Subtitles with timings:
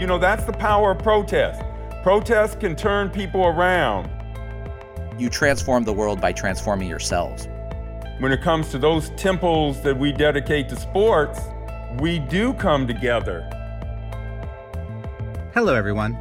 [0.00, 1.62] You know, that's the power of protest.
[2.02, 4.10] Protest can turn people around.
[5.20, 7.48] You transform the world by transforming yourselves.
[8.18, 11.38] When it comes to those temples that we dedicate to sports,
[11.98, 13.42] we do come together.
[15.52, 16.16] Hello, everyone.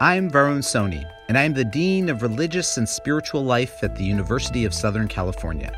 [0.00, 4.64] I'm Varun Soni, and I'm the Dean of Religious and Spiritual Life at the University
[4.64, 5.76] of Southern California.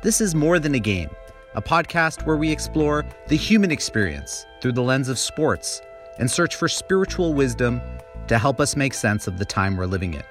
[0.00, 1.10] This is More Than a Game,
[1.54, 5.82] a podcast where we explore the human experience through the lens of sports
[6.18, 7.80] and search for spiritual wisdom
[8.28, 10.22] to help us make sense of the time we're living in.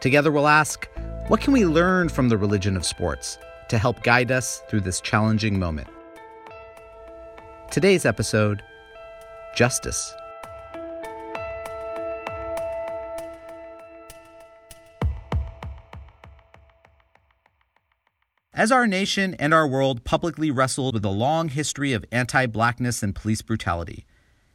[0.00, 0.88] Together, we'll ask
[1.28, 3.38] what can we learn from the religion of sports
[3.68, 5.88] to help guide us through this challenging moment?
[7.70, 8.62] Today's episode
[9.56, 10.14] Justice.
[18.52, 23.02] As our nation and our world publicly wrestled with a long history of anti blackness
[23.02, 24.06] and police brutality,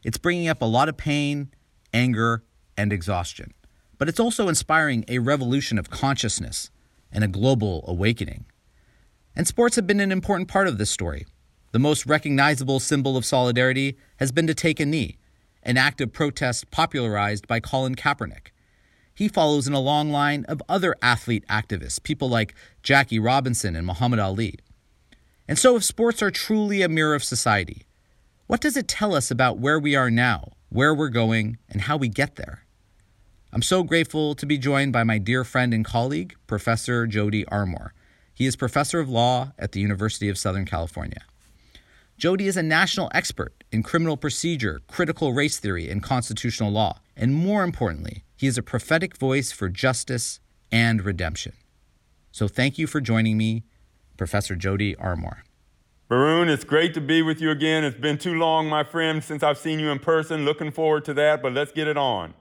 [0.03, 1.51] it's bringing up a lot of pain,
[1.93, 2.43] anger,
[2.77, 3.53] and exhaustion.
[3.97, 6.71] But it's also inspiring a revolution of consciousness
[7.11, 8.45] and a global awakening.
[9.35, 11.25] And sports have been an important part of this story.
[11.71, 15.17] The most recognizable symbol of solidarity has been to take a knee,
[15.63, 18.47] an act of protest popularized by Colin Kaepernick.
[19.13, 23.85] He follows in a long line of other athlete activists, people like Jackie Robinson and
[23.85, 24.55] Muhammad Ali.
[25.47, 27.83] And so, if sports are truly a mirror of society,
[28.51, 31.95] what does it tell us about where we are now, where we're going, and how
[31.95, 32.65] we get there?
[33.53, 37.93] I'm so grateful to be joined by my dear friend and colleague, Professor Jody Armour.
[38.33, 41.21] He is professor of law at the University of Southern California.
[42.17, 46.99] Jody is a national expert in criminal procedure, critical race theory, and constitutional law.
[47.15, 50.41] And more importantly, he is a prophetic voice for justice
[50.73, 51.53] and redemption.
[52.33, 53.63] So thank you for joining me,
[54.17, 55.45] Professor Jody Armour.
[56.11, 57.85] Varun, it's great to be with you again.
[57.85, 60.43] It's been too long, my friend, since I've seen you in person.
[60.43, 62.33] Looking forward to that, but let's get it on.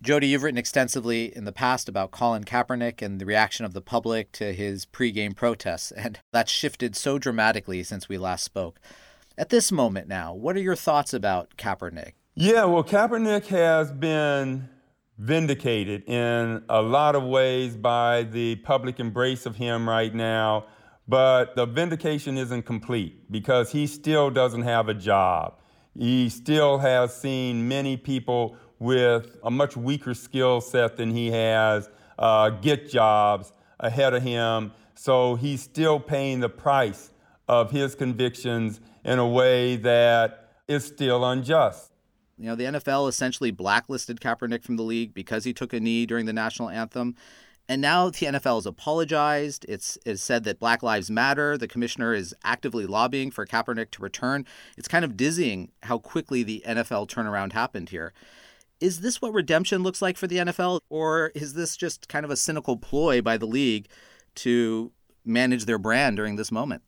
[0.00, 3.82] Jody, you've written extensively in the past about Colin Kaepernick and the reaction of the
[3.82, 8.80] public to his pregame protests, and that's shifted so dramatically since we last spoke.
[9.36, 12.12] At this moment now, what are your thoughts about Kaepernick?
[12.34, 14.70] Yeah, well, Kaepernick has been
[15.18, 20.64] vindicated in a lot of ways by the public embrace of him right now,
[21.10, 25.58] but the vindication isn't complete because he still doesn't have a job.
[25.98, 31.90] He still has seen many people with a much weaker skill set than he has
[32.16, 34.70] uh, get jobs ahead of him.
[34.94, 37.10] So he's still paying the price
[37.48, 41.90] of his convictions in a way that is still unjust.
[42.38, 46.06] You know, the NFL essentially blacklisted Kaepernick from the league because he took a knee
[46.06, 47.16] during the national anthem.
[47.70, 49.64] And now the NFL has apologized.
[49.68, 51.56] It's, it's said that Black Lives Matter.
[51.56, 54.44] The commissioner is actively lobbying for Kaepernick to return.
[54.76, 58.12] It's kind of dizzying how quickly the NFL turnaround happened here.
[58.80, 62.32] Is this what redemption looks like for the NFL, or is this just kind of
[62.32, 63.86] a cynical ploy by the league
[64.36, 64.90] to
[65.24, 66.82] manage their brand during this moment?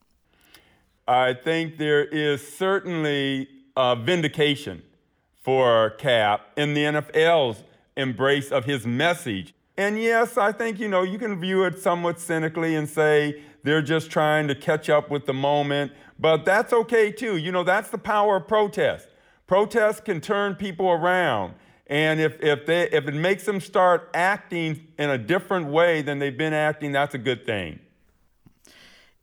[1.06, 4.82] I think there is certainly a vindication
[5.42, 7.62] for Cap in the NFL's
[7.96, 9.54] embrace of his message.
[9.76, 13.82] And yes, I think, you know, you can view it somewhat cynically and say they're
[13.82, 17.36] just trying to catch up with the moment, but that's okay too.
[17.36, 19.08] You know, that's the power of protest.
[19.46, 21.54] Protest can turn people around.
[21.86, 26.18] And if, if, they, if it makes them start acting in a different way than
[26.18, 27.80] they've been acting, that's a good thing.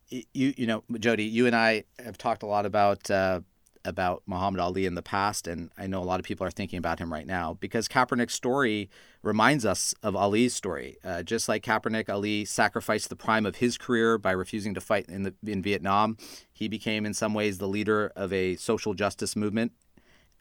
[0.09, 3.41] You, you know, Jody, you and I have talked a lot about uh,
[3.85, 6.77] about Muhammad Ali in the past, and I know a lot of people are thinking
[6.77, 8.89] about him right now because Kaepernick's story
[9.23, 10.97] reminds us of Ali's story.
[11.03, 15.07] Uh, just like Kaepernick, Ali sacrificed the prime of his career by refusing to fight
[15.07, 16.17] in the, in Vietnam.
[16.51, 19.71] He became, in some ways, the leader of a social justice movement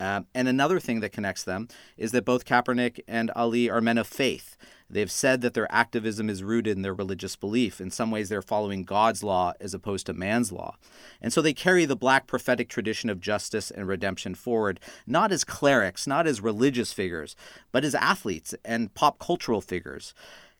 [0.00, 3.98] um, and another thing that connects them is that both Kaepernick and Ali are men
[3.98, 4.56] of faith.
[4.90, 7.80] They've said that their activism is rooted in their religious belief.
[7.80, 10.76] In some ways, they're following God's law as opposed to man's law.
[11.20, 15.44] And so they carry the black prophetic tradition of justice and redemption forward, not as
[15.44, 17.36] clerics, not as religious figures,
[17.70, 20.14] but as athletes and pop cultural figures.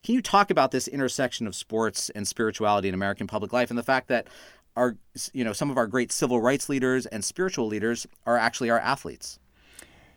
[0.04, 3.78] Can you talk about this intersection of sports and spirituality in American public life and
[3.78, 4.28] the fact that
[4.76, 4.96] our
[5.32, 8.78] you know some of our great civil rights leaders and spiritual leaders are actually our
[8.78, 9.40] athletes.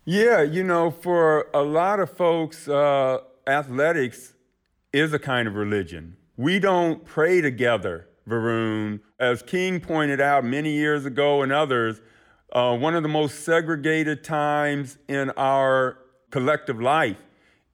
[0.05, 4.33] Yeah, you know, for a lot of folks, uh, athletics
[4.93, 6.17] is a kind of religion.
[6.37, 8.99] We don't pray together, Varun.
[9.19, 12.01] As King pointed out many years ago and others,
[12.51, 15.97] uh, one of the most segregated times in our
[16.31, 17.17] collective life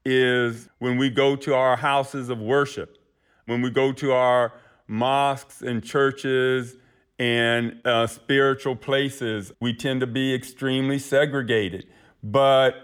[0.05, 2.97] is when we go to our houses of worship,
[3.45, 4.53] when we go to our
[4.87, 6.75] mosques and churches
[7.19, 11.87] and uh, spiritual places, we tend to be extremely segregated.
[12.23, 12.75] But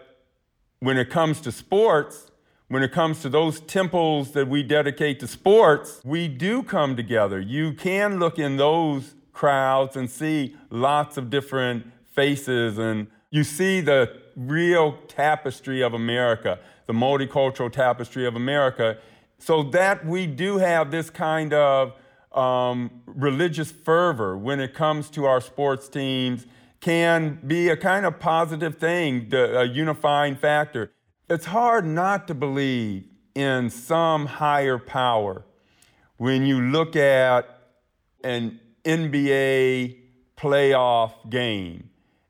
[0.80, 2.30] when it comes to sports,
[2.68, 7.40] when it comes to those temples that we dedicate to sports, we do come together.
[7.40, 13.82] You can look in those crowds and see lots of different faces, and you see
[13.82, 18.98] the real tapestry of America, the multicultural tapestry of America.
[19.40, 21.94] So that we do have this kind of
[22.32, 26.46] um, religious fervor when it comes to our sports teams
[26.80, 30.92] can be a kind of positive thing, a unifying factor.
[31.34, 35.44] It's hard not to believe in some higher power
[36.18, 37.50] when you look at
[38.24, 39.98] an NBA
[40.38, 41.90] playoff game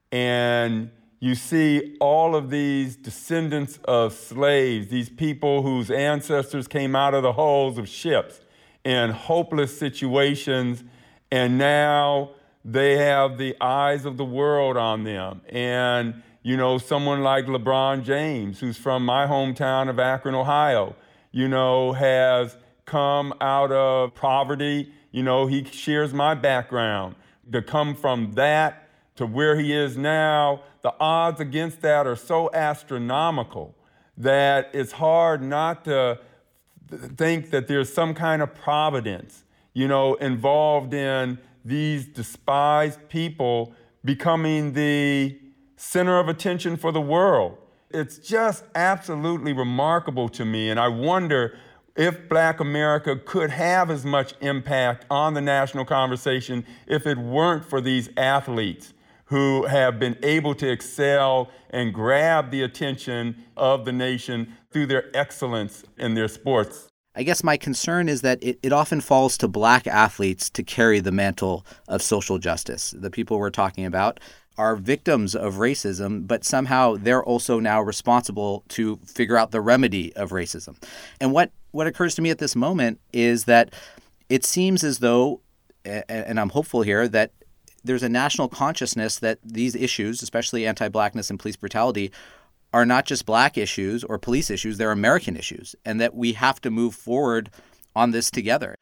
[0.10, 0.90] and
[1.20, 7.24] you see all of these descendants of slaves, these people whose ancestors came out of
[7.24, 8.40] the hulls of ships
[8.86, 10.82] in hopeless situations,
[11.30, 12.32] and now
[12.64, 15.42] they have the eyes of the world on them.
[15.50, 20.96] And, you know, someone like LeBron James, who's from my hometown of Akron, Ohio,
[21.32, 24.92] you know, has come out of poverty.
[25.12, 27.16] You know, he shares my background.
[27.52, 32.50] To come from that to where he is now, the odds against that are so
[32.54, 33.76] astronomical
[34.18, 36.20] that it's hard not to
[36.90, 39.44] think that there's some kind of providence,
[39.74, 43.74] you know, involved in these despised people
[44.04, 45.38] becoming the
[45.76, 47.58] center of attention for the world.
[47.90, 51.58] It's just absolutely remarkable to me, and I wonder
[51.96, 57.66] if black America could have as much impact on the national conversation if it weren't
[57.66, 58.94] for these athletes
[59.26, 65.16] who have been able to excel and grab the attention of the nation through their
[65.16, 66.88] excellence in their sports.
[67.16, 71.00] I guess my concern is that it, it often falls to black athletes to carry
[71.00, 72.94] the mantle of social justice.
[72.98, 74.20] The people we're talking about
[74.58, 80.16] are victims of racism, but somehow they're also now responsible to figure out the remedy
[80.16, 80.76] of racism.
[81.20, 83.74] And what, what occurs to me at this moment is that
[84.30, 85.42] it seems as though,
[85.86, 87.32] and I'm hopeful here, that
[87.84, 92.12] there's a national consciousness that these issues, especially anti blackness and police brutality,
[92.74, 96.60] are not just black issues or police issues, they're American issues, and that we have
[96.62, 97.52] to move forward
[97.96, 98.76] on this together.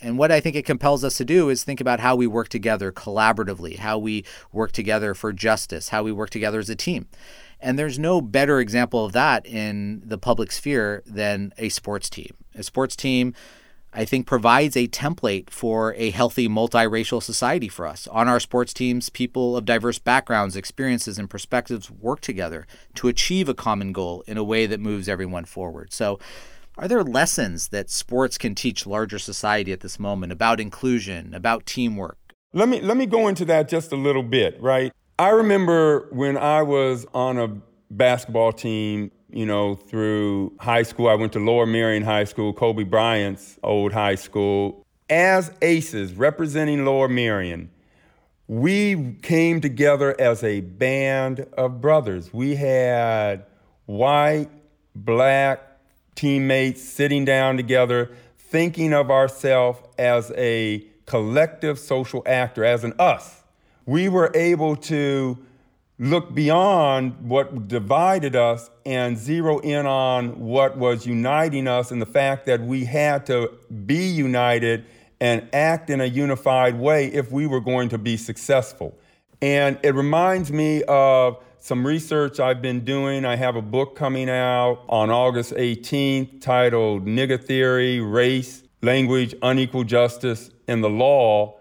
[0.00, 2.48] And what I think it compels us to do is think about how we work
[2.48, 7.08] together collaboratively, how we work together for justice, how we work together as a team.
[7.60, 12.36] And there's no better example of that in the public sphere than a sports team.
[12.54, 13.34] A sports team
[13.92, 18.06] I think provides a template for a healthy multiracial society for us.
[18.08, 23.48] On our sports teams, people of diverse backgrounds, experiences, and perspectives work together to achieve
[23.48, 25.92] a common goal in a way that moves everyone forward.
[25.92, 26.18] So,
[26.76, 31.66] are there lessons that sports can teach larger society at this moment about inclusion, about
[31.66, 32.18] teamwork?
[32.52, 34.92] Let me let me go into that just a little bit, right?
[35.18, 37.48] I remember when I was on a
[37.90, 41.08] basketball team you know, through high school.
[41.08, 44.84] I went to Lower Merion High School, Kobe Bryant's old high school.
[45.10, 47.70] As aces representing Lower Merion,
[48.46, 52.32] we came together as a band of brothers.
[52.32, 53.44] We had
[53.86, 54.48] white,
[54.94, 55.62] black
[56.14, 63.42] teammates sitting down together, thinking of ourselves as a collective social actor, as an us.
[63.86, 65.38] We were able to
[65.98, 72.06] look beyond what divided us and zero in on what was uniting us and the
[72.06, 73.52] fact that we had to
[73.84, 74.84] be united
[75.20, 78.96] and act in a unified way if we were going to be successful.
[79.42, 83.24] And it reminds me of some research I've been doing.
[83.24, 89.82] I have a book coming out on August 18th titled Nigger Theory Race, Language, Unequal
[89.82, 91.58] Justice, in the Law.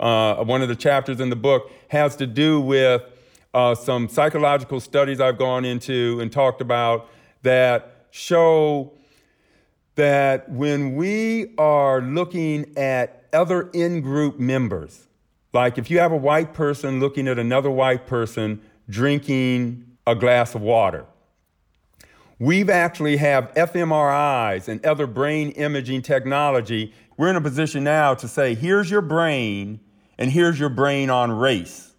[0.00, 3.02] Uh, one of the chapters in the book has to do with
[3.54, 7.08] uh, some psychological studies I've gone into and talked about
[7.42, 8.92] that show
[9.94, 15.06] that when we are looking at other in group members,
[15.52, 20.56] like if you have a white person looking at another white person drinking a glass
[20.56, 21.06] of water,
[22.40, 26.92] we've actually have fMRIs and other brain imaging technology.
[27.16, 29.78] We're in a position now to say, here's your brain,
[30.18, 31.93] and here's your brain on race.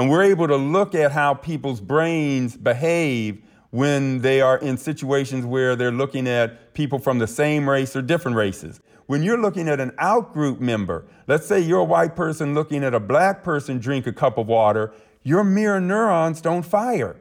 [0.00, 5.44] And we're able to look at how people's brains behave when they are in situations
[5.44, 8.80] where they're looking at people from the same race or different races.
[9.04, 12.94] When you're looking at an outgroup member, let's say you're a white person looking at
[12.94, 14.90] a black person drink a cup of water,
[15.22, 17.20] your mirror neurons don't fire.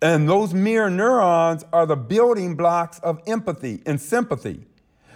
[0.00, 4.64] And those mirror neurons are the building blocks of empathy and sympathy.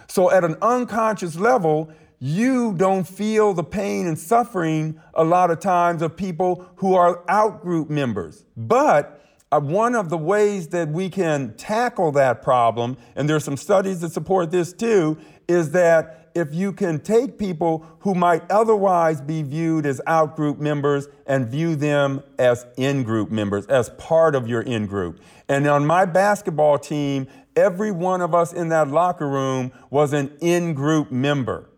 [0.07, 1.89] So, at an unconscious level,
[2.25, 7.23] you don't feel the pain and suffering a lot of times of people who are
[7.25, 8.45] outgroup members.
[8.57, 13.39] But uh, one of the ways that we can tackle that problem, and there are
[13.39, 18.41] some studies that support this too, is that if you can take people who might
[18.49, 24.33] otherwise be viewed as outgroup members and view them as in group members, as part
[24.33, 25.19] of your in group.
[25.47, 30.35] And on my basketball team, every one of us in that locker room was an
[30.41, 31.69] in group member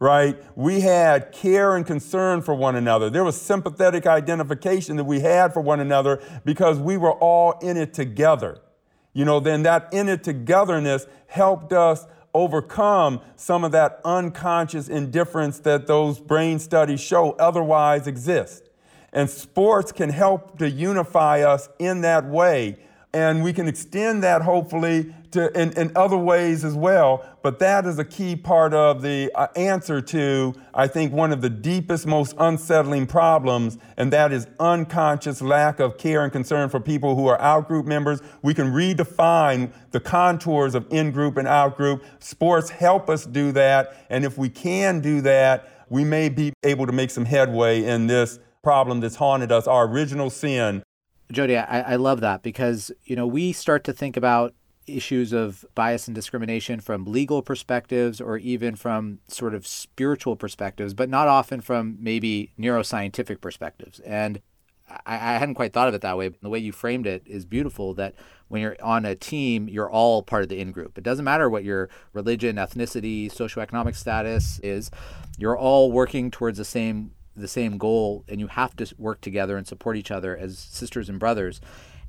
[0.00, 0.42] right?
[0.56, 3.10] We had care and concern for one another.
[3.10, 7.76] There was sympathetic identification that we had for one another because we were all in
[7.76, 8.58] it together.
[9.12, 15.58] You know, then that in it togetherness helped us overcome some of that unconscious indifference
[15.60, 18.70] that those brain studies show otherwise exist.
[19.12, 22.78] And sports can help to unify us in that way
[23.12, 27.24] and we can extend that hopefully to in, in other ways as well.
[27.42, 31.40] But that is a key part of the uh, answer to i think one of
[31.40, 36.80] the deepest most unsettling problems and that is unconscious lack of care and concern for
[36.80, 38.20] people who are outgroup members.
[38.42, 42.04] We can redefine the contours of in-group and out-group.
[42.20, 46.86] Sports help us do that and if we can do that we may be able
[46.86, 50.82] to make some headway in this problem that's haunted us our original sin
[51.30, 54.54] Jody, I, I love that because, you know, we start to think about
[54.86, 60.94] issues of bias and discrimination from legal perspectives or even from sort of spiritual perspectives,
[60.94, 64.00] but not often from maybe neuroscientific perspectives.
[64.00, 64.40] And
[65.06, 66.28] I, I hadn't quite thought of it that way.
[66.28, 68.14] But The way you framed it is beautiful that
[68.48, 70.98] when you're on a team, you're all part of the in group.
[70.98, 74.90] It doesn't matter what your religion, ethnicity, socioeconomic status is,
[75.38, 79.56] you're all working towards the same the same goal and you have to work together
[79.56, 81.60] and support each other as sisters and brothers.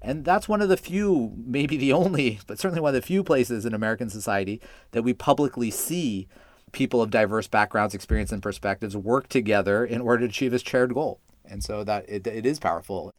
[0.01, 3.23] And that's one of the few, maybe the only, but certainly one of the few
[3.23, 4.61] places in American society
[4.91, 6.27] that we publicly see
[6.71, 10.93] people of diverse backgrounds, experience, and perspectives work together in order to achieve this shared
[10.93, 11.19] goal.
[11.45, 13.13] And so that it, it is powerful.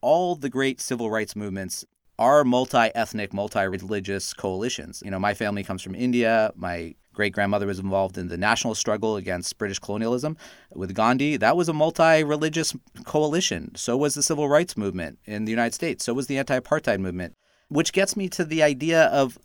[0.00, 1.84] All the great civil rights movements
[2.18, 5.02] are multi-ethnic, multi-religious coalitions.
[5.04, 6.52] You know, my family comes from India.
[6.54, 10.38] My great grandmother was involved in the national struggle against British colonialism
[10.74, 11.36] with Gandhi.
[11.36, 12.74] That was a multi religious
[13.04, 13.74] coalition.
[13.74, 16.02] So was the civil rights movement in the United States.
[16.02, 17.36] So was the anti apartheid movement,
[17.68, 19.38] which gets me to the idea of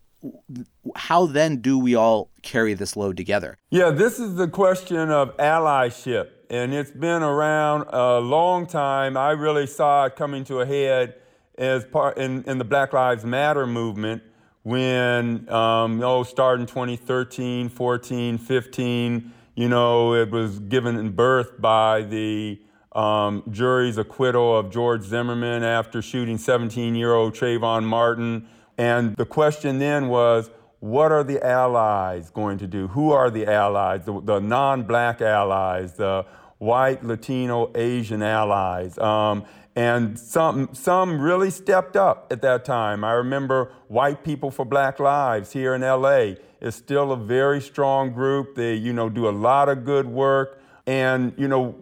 [0.95, 3.57] how then do we all carry this load together?
[3.71, 6.29] Yeah, this is the question of allyship.
[6.49, 9.17] And it's been around a long time.
[9.17, 11.15] I really saw it coming to a head
[11.57, 14.23] as part in, in the Black Lives Matter movement
[14.65, 22.59] when, um, oh, starting 2013, 14, 15, you know, it was given birth by the
[22.93, 28.47] um, jury's acquittal of George Zimmerman after shooting 17 year old Trayvon Martin.
[28.75, 32.87] And the question then was, what are the allies going to do?
[32.87, 34.05] Who are the allies?
[34.05, 36.25] The, the non black allies, the
[36.57, 38.97] white, Latino, Asian allies.
[38.97, 39.45] Um,
[39.75, 43.03] and some, some really stepped up at that time.
[43.03, 48.13] I remember White People for Black Lives here in LA is still a very strong
[48.13, 48.55] group.
[48.55, 50.61] They, you know, do a lot of good work.
[50.87, 51.75] And, you know,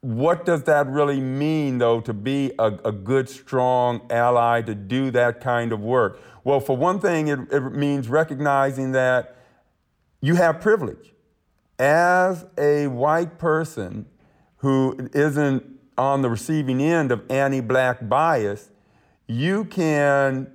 [0.00, 5.10] what does that really mean, though, to be a, a good, strong ally to do
[5.10, 6.20] that kind of work?
[6.42, 9.36] Well, for one thing, it, it means recognizing that
[10.22, 11.12] you have privilege.
[11.78, 14.06] As a white person
[14.58, 18.70] who isn't on the receiving end of anti-black bias,
[19.26, 20.50] you can,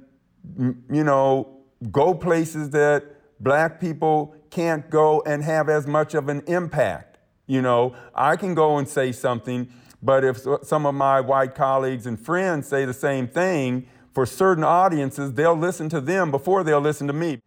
[0.57, 1.57] you know,
[1.91, 3.03] go places that
[3.39, 7.17] black people can't go and have as much of an impact.
[7.48, 9.71] You know, I can go and say something,
[10.01, 14.63] but if some of my white colleagues and friends say the same thing, for certain
[14.63, 17.39] audiences, they'll listen to them before they'll listen to me.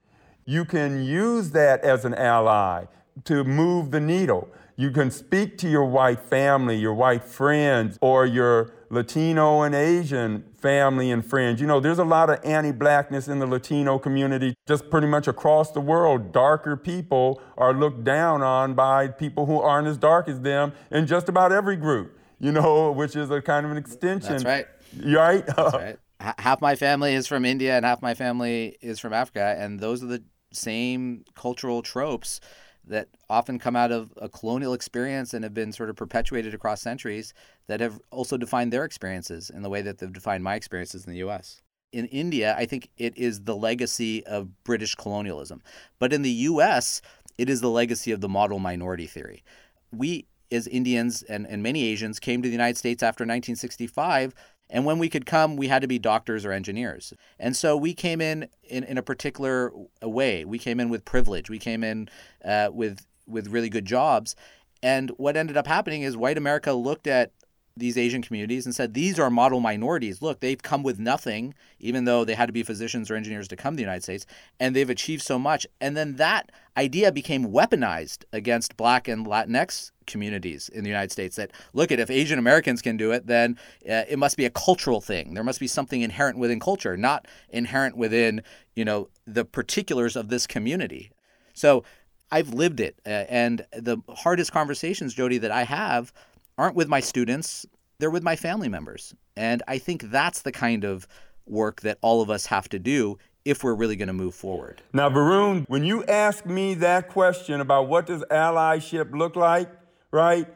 [0.47, 2.87] You can use that as an ally
[3.25, 4.49] to move the needle.
[4.76, 10.45] You can speak to your white family, your white friends, or your Latino and Asian
[10.57, 11.61] family and friends.
[11.61, 15.28] You know, there's a lot of anti blackness in the Latino community just pretty much
[15.28, 16.33] across the world.
[16.33, 21.07] Darker people are looked down on by people who aren't as dark as them in
[21.07, 24.43] just about every group, you know, which is a kind of an extension.
[24.43, 24.66] That's right.
[25.04, 25.47] Right?
[25.47, 25.99] That's right.
[26.38, 30.02] Half my family is from India and half my family is from Africa, and those
[30.02, 32.40] are the same cultural tropes
[32.87, 36.81] that often come out of a colonial experience and have been sort of perpetuated across
[36.81, 37.33] centuries
[37.67, 41.12] that have also defined their experiences in the way that they've defined my experiences in
[41.12, 41.62] the US.
[41.93, 45.62] In India, I think it is the legacy of British colonialism.
[45.99, 47.00] But in the US,
[47.38, 49.45] it is the legacy of the model minority theory.
[49.93, 54.35] We, as Indians and, and many Asians, came to the United States after 1965
[54.75, 57.14] and when we could come, we had to be doctors or engineers.
[57.38, 60.45] And so we came in in, in a particular way.
[60.45, 61.49] We came in with privilege.
[61.49, 62.09] We came in
[62.45, 64.35] uh, with with really good jobs.
[64.83, 67.31] And what ended up happening is white America looked at
[67.76, 70.23] these Asian communities and said, these are model minorities.
[70.23, 73.57] Look, they've come with nothing, even though they had to be physicians or engineers to
[73.57, 74.26] come to the United States,
[74.61, 75.66] and they've achieved so much.
[75.81, 81.35] And then that idea became weaponized against Black and Latinx communities in the United States.
[81.35, 84.50] That, look, at if Asian Americans can do it, then uh, it must be a
[84.50, 85.35] cultural thing.
[85.35, 88.43] There must be something inherent within culture, not inherent within,
[88.76, 91.11] you know, the particulars of this community.
[91.54, 91.83] So
[92.31, 93.00] I've lived it.
[93.04, 96.12] Uh, and the hardest conversations, Jody, that I have
[96.59, 97.67] aren't with my students,
[97.99, 99.15] they're with my family members.
[99.37, 101.07] And I think that's the kind of
[101.47, 104.83] work that all of us have to do if we're really going to move forward.
[104.93, 109.69] Now, Varun, when you ask me that question about what does allyship look like,
[110.11, 110.47] right?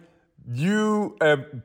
[0.51, 1.17] You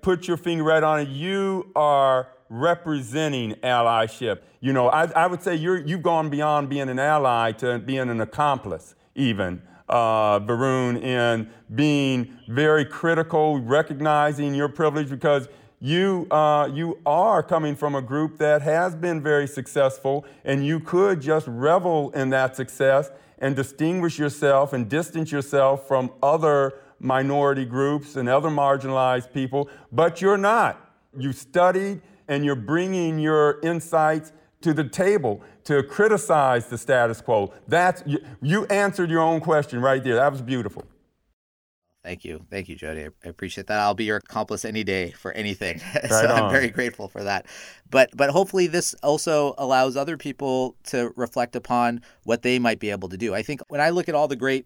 [0.01, 1.07] put your finger right on it.
[1.07, 4.41] You are representing allyship.
[4.59, 8.09] You know, I, I would say you're, you've gone beyond being an ally to being
[8.09, 15.47] an accomplice, even uh, Varun, in being very critical, recognizing your privilege because
[15.79, 20.79] you, uh, you are coming from a group that has been very successful, and you
[20.79, 27.65] could just revel in that success and distinguish yourself and distance yourself from other minority
[27.65, 30.79] groups and other marginalized people, but you're not.
[31.17, 34.31] You studied and you're bringing your insights
[34.63, 37.53] to the table to criticize the status quo.
[37.67, 40.15] That's you, you answered your own question right there.
[40.15, 40.83] That was beautiful.
[42.03, 42.45] Thank you.
[42.51, 43.05] Thank you, Jody.
[43.05, 43.79] I appreciate that.
[43.79, 45.79] I'll be your accomplice any day for anything.
[45.93, 46.43] Right so on.
[46.43, 47.45] I'm very grateful for that.
[47.89, 52.89] But but hopefully this also allows other people to reflect upon what they might be
[52.89, 53.33] able to do.
[53.33, 54.65] I think when I look at all the great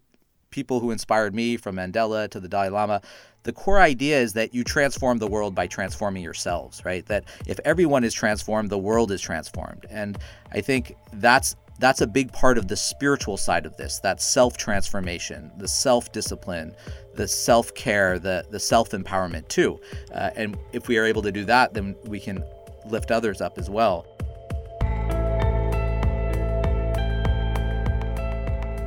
[0.50, 3.02] people who inspired me from Mandela to the Dalai Lama,
[3.44, 7.06] the core idea is that you transform the world by transforming yourselves, right?
[7.06, 9.86] That if everyone is transformed, the world is transformed.
[9.90, 10.18] And
[10.52, 15.52] I think that's that's a big part of the spiritual side of this that self-transformation
[15.58, 16.74] the self-discipline
[17.14, 19.80] the self-care the, the self-empowerment too
[20.12, 22.44] uh, and if we are able to do that then we can
[22.88, 24.08] lift others up as well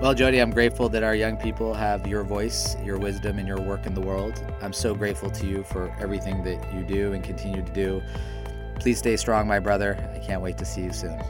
[0.01, 3.61] Well, Jody, I'm grateful that our young people have your voice, your wisdom, and your
[3.61, 4.43] work in the world.
[4.63, 8.01] I'm so grateful to you for everything that you do and continue to do.
[8.77, 9.99] Please stay strong, my brother.
[10.15, 11.21] I can't wait to see you soon.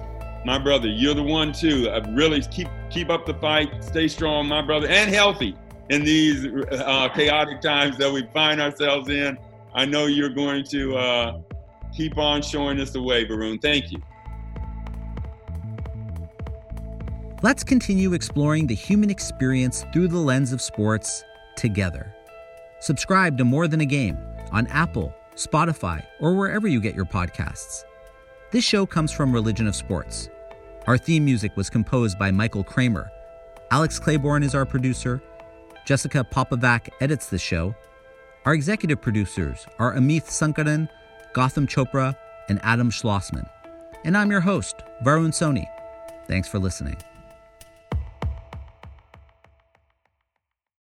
[0.44, 1.90] My brother, you're the one too.
[1.90, 3.82] I really keep keep up the fight.
[3.82, 5.56] Stay strong, my brother, and healthy
[5.88, 9.36] in these uh, chaotic times that we find ourselves in.
[9.74, 11.40] I know you're going to uh,
[11.92, 13.60] keep on showing us the way, Varun.
[13.60, 14.00] Thank you.
[17.42, 21.24] Let's continue exploring the human experience through the lens of sports
[21.56, 22.14] together.
[22.80, 24.18] Subscribe to More Than a Game
[24.52, 27.84] on Apple, Spotify, or wherever you get your podcasts.
[28.50, 30.28] This show comes from Religion of Sports.
[30.86, 33.10] Our theme music was composed by Michael Kramer.
[33.70, 35.22] Alex Claiborne is our producer.
[35.86, 37.74] Jessica Popovac edits the show.
[38.44, 40.90] Our executive producers are Amith Sankaran,
[41.32, 42.14] Gotham Chopra,
[42.50, 43.48] and Adam Schlossman.
[44.04, 45.64] And I'm your host, Varun Soni.
[46.26, 46.98] Thanks for listening.